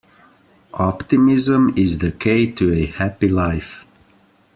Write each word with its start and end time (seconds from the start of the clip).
Optimism 0.73 1.75
is 1.77 1.99
the 1.99 2.11
key 2.11 2.51
to 2.53 2.73
a 2.73 2.87
happy 2.87 3.29
life. 3.29 3.85